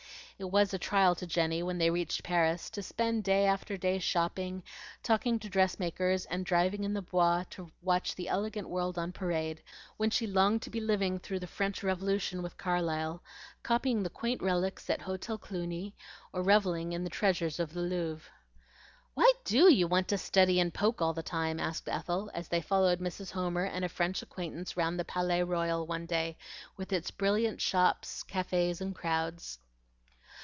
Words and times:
It 0.39 0.49
was 0.49 0.73
a 0.73 0.79
trial 0.79 1.13
to 1.17 1.27
Jenny, 1.27 1.61
when 1.61 1.77
they 1.77 1.91
reached 1.91 2.23
Paris, 2.23 2.71
to 2.71 2.81
spend 2.81 3.23
day 3.23 3.45
after 3.45 3.77
day 3.77 3.99
shopping, 3.99 4.63
talking 5.03 5.37
to 5.37 5.47
dressmakers, 5.47 6.25
and 6.25 6.43
driving 6.43 6.83
in 6.83 6.95
the 6.95 7.01
Bois 7.03 7.43
to 7.51 7.71
watch 7.83 8.15
the 8.15 8.27
elegant 8.27 8.67
world 8.67 8.97
on 8.97 9.11
parade, 9.11 9.61
when 9.97 10.09
she 10.09 10.25
longed 10.25 10.63
to 10.63 10.71
be 10.71 10.79
living 10.81 11.19
through 11.19 11.37
the 11.41 11.45
French 11.45 11.83
Revolution 11.83 12.41
with 12.41 12.57
Carlyle, 12.57 13.21
copying 13.61 14.01
the 14.01 14.09
quaint 14.09 14.41
relics 14.41 14.89
at 14.89 15.01
Hotel 15.01 15.37
Cluny, 15.37 15.95
or 16.33 16.41
revelling 16.41 16.91
in 16.91 17.03
the 17.03 17.11
treasures 17.11 17.59
of 17.59 17.71
the 17.73 17.81
Louvre. 17.81 18.27
"Why 19.13 19.31
DO 19.45 19.71
you 19.71 19.87
want 19.87 20.07
to 20.07 20.17
study 20.17 20.59
and 20.59 20.73
poke 20.73 21.03
all 21.03 21.13
the 21.13 21.21
time?" 21.21 21.59
asked 21.59 21.87
Ethel, 21.87 22.31
as 22.33 22.47
they 22.47 22.61
followed 22.61 22.99
Mrs. 22.99 23.29
Homer 23.29 23.65
and 23.65 23.85
a 23.85 23.89
French 23.89 24.23
acquaintance 24.23 24.75
round 24.75 24.99
the 24.99 25.05
Palais 25.05 25.43
Royal 25.43 25.85
one 25.85 26.07
day 26.07 26.35
with 26.77 26.91
its 26.91 27.11
brilliant 27.11 27.61
shops, 27.61 28.23
cafes, 28.23 28.81
and 28.81 28.95
crowds. 28.95 29.59